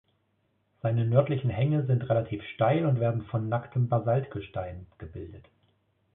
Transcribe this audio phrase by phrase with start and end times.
[0.81, 5.45] Seine nördlichen Hänge sind relativ steil und werden von nacktem Basaltgestein gebildet.